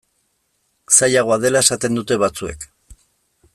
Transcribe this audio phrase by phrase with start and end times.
[0.95, 2.69] Zailagoa dela esaten dute batzuek.